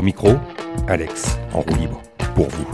[0.00, 0.32] Au micro,
[0.88, 2.00] Alex, en roue libre,
[2.34, 2.66] pour vous.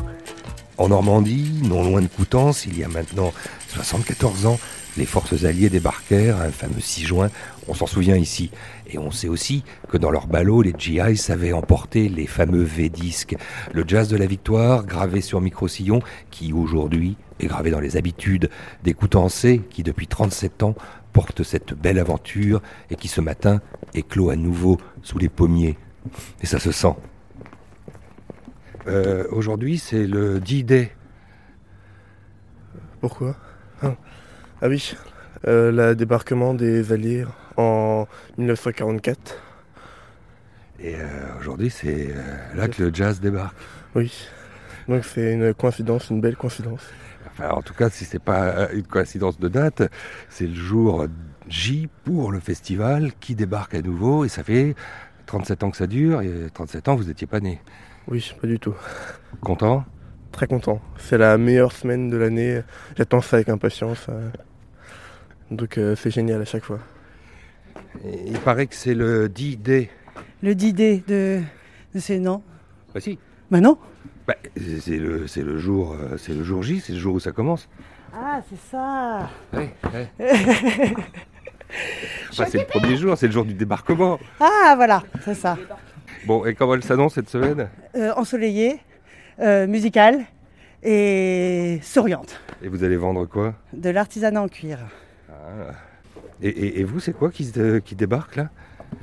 [0.79, 3.33] En Normandie, non loin de Coutances, il y a maintenant
[3.71, 4.61] 74 ans,
[4.97, 7.31] les forces alliées débarquèrent un fameux 6 juin,
[7.67, 8.53] on s'en souvient ici.
[8.89, 13.35] Et on sait aussi que dans leur ballot, les GIs avaient emporté les fameux V-disques,
[13.73, 18.51] le jazz de la victoire gravé sur micro-sillon, qui aujourd'hui est gravé dans les habitudes
[18.85, 20.77] des Coutancés qui depuis 37 ans
[21.13, 23.61] portent cette belle aventure et qui ce matin
[23.95, 25.77] éclot à nouveau sous les pommiers.
[26.41, 26.95] Et ça se sent.
[28.89, 30.93] Euh, aujourd'hui, c'est le D-Day.
[33.01, 33.37] Pourquoi
[33.83, 33.95] ah.
[34.63, 34.97] ah oui,
[35.47, 37.25] euh, le débarquement des Alliés
[37.57, 38.07] en
[38.39, 39.43] 1944.
[40.79, 41.01] Et euh,
[41.41, 42.15] aujourd'hui, c'est
[42.55, 43.57] là que le jazz débarque.
[43.95, 44.13] Oui,
[44.89, 46.83] donc c'est une coïncidence, une belle coïncidence.
[47.27, 49.83] Enfin, en tout cas, si c'est pas une coïncidence de date,
[50.29, 51.07] c'est le jour
[51.49, 54.75] J pour le festival qui débarque à nouveau et ça fait
[55.27, 57.61] 37 ans que ça dure et 37 ans vous n'étiez pas né.
[58.09, 58.75] Oui, pas du tout.
[59.41, 59.85] Content
[60.31, 60.81] Très content.
[60.99, 62.61] C'est la meilleure semaine de l'année.
[62.97, 64.07] J'attends ça avec impatience.
[64.09, 64.31] Euh.
[65.51, 66.79] Donc euh, c'est génial à chaque fois.
[68.05, 69.91] il paraît que c'est le D-Day.
[70.43, 71.41] Le D-Day de,
[71.95, 72.43] de ces noms
[72.95, 73.19] Bah si.
[73.51, 73.79] Bah non.
[74.27, 77.33] Bah, c'est le, le, jour, euh, c'est le jour J, c'est le jour où ça
[77.33, 77.69] commence.
[78.13, 79.31] Ah, c'est ça.
[79.53, 79.69] Oui,
[82.33, 84.19] c'est le premier jour, c'est le jour du débarquement.
[84.41, 85.57] Ah, voilà, c'est ça.
[86.27, 87.69] Bon, et comment elle s'annonce cette semaine?
[87.95, 88.81] Euh, Ensoleillée,
[89.39, 90.25] euh, musicale
[90.83, 92.41] et souriante.
[92.63, 93.55] Et vous allez vendre quoi?
[93.73, 94.81] De l'artisanat en cuir.
[95.31, 95.71] Ah.
[96.43, 97.53] Et, vous, c'est quoi qui,
[97.85, 98.51] qui débarque là?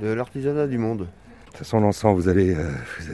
[0.00, 0.98] De l'artisanat du monde.
[0.98, 1.06] De
[1.46, 2.68] toute façon, l'encens, vous allez, euh,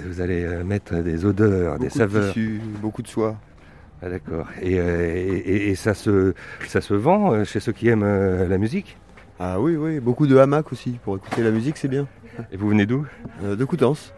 [0.07, 2.35] vous allez euh, mettre des odeurs, des saveurs.
[2.35, 3.37] De beaucoup de soie.
[4.03, 4.49] Ah, d'accord.
[4.61, 6.35] Et, ça, se,
[6.67, 8.97] ça se vend chez ceux qui aiment la musique?
[9.39, 10.99] Ah oui, oui, beaucoup de hamacs aussi.
[11.05, 12.09] Pour écouter la musique, c'est bien.
[12.53, 13.07] Et vous venez d'où?
[13.43, 14.13] Euh, De Coutances.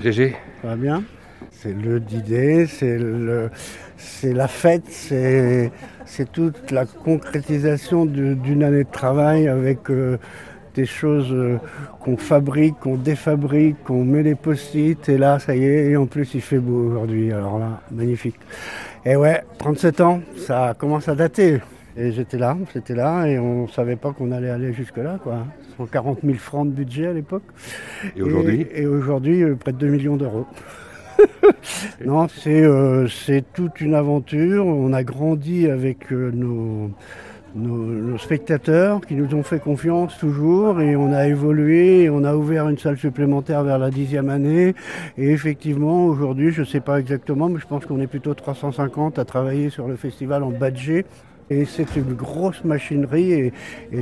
[0.00, 1.02] GG Ça va bien?
[1.50, 3.50] C'est le d'idée, c'est le,
[3.96, 5.72] c'est la fête, c'est,
[6.04, 10.18] c'est toute la concrétisation d'une année de travail avec euh,
[10.74, 11.58] des choses euh,
[12.00, 16.06] qu'on fabrique, qu'on défabrique, qu'on met les post-it, et là, ça y est, et en
[16.06, 17.32] plus, il fait beau aujourd'hui.
[17.32, 18.36] Alors là, magnifique.
[19.04, 21.60] Et ouais, 37 ans, ça commence à dater.
[22.00, 25.44] Et j'étais là, j'étais là, et on ne savait pas qu'on allait aller jusque-là, quoi.
[25.78, 27.42] 140 000 francs de budget à l'époque.
[28.16, 30.46] Et aujourd'hui Et, aujourd'hui, euh, près de 2 millions d'euros.
[32.06, 34.64] non, euh, c'est toute une aventure.
[34.64, 36.90] On a grandi avec euh, nos
[37.56, 42.68] nos, spectateurs qui nous ont fait confiance toujours et on a évolué on a ouvert
[42.68, 44.74] une salle supplémentaire vers la dixième année
[45.16, 49.18] et effectivement aujourd'hui je ne sais pas exactement mais je pense qu'on est plutôt 350
[49.18, 51.06] à travailler sur le festival en badgé
[51.50, 53.52] et c'est une grosse machinerie et,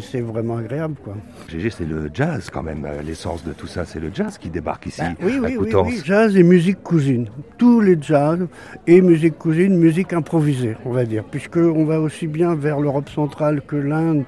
[0.00, 0.94] c'est vraiment agréable.
[1.02, 1.14] Quoi.
[1.48, 4.50] GG, c'est le jazz quand même, euh, l'essence de tout ça, c'est le jazz qui
[4.50, 7.28] débarque ici bah oui, oui, Oui, oui, jazz et musique cousine.
[7.58, 8.46] Tous les jazz
[8.86, 13.62] et musique cousine, musique improvisée, on va dire, puisqu'on va aussi bien vers l'Europe centrale
[13.66, 14.24] que l'Inde,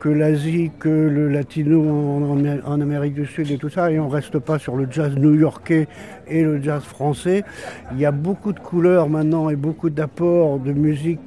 [0.00, 4.38] que l'Asie, que le latino en, Amérique du Sud et tout ça, et on reste
[4.38, 5.86] pas sur le jazz new-yorkais
[6.26, 7.44] et le jazz français.
[7.92, 11.20] Il y a beaucoup de couleurs maintenant et beaucoup d'apports de musique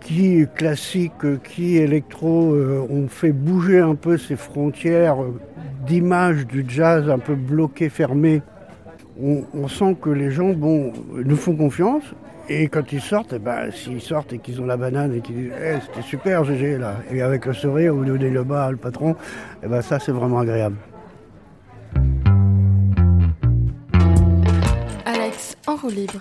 [0.00, 5.16] qui classique, qui électro, euh, ont fait bouger un peu ces frontières
[5.86, 8.42] d'image du jazz un peu bloqué, fermé.
[9.20, 12.04] On, sent que les gens nous font confiance
[12.48, 15.36] et quand ils sortent, eh ben, s'ils sortent et qu'ils ont la banane et qu'ils
[15.36, 18.76] disent eh, c'était super GG là, et avec le sourire au lieu le bas, le
[18.76, 19.16] patron,
[19.62, 20.76] eh ben, ça c'est vraiment agréable.
[25.04, 26.20] Alex, en roue libre.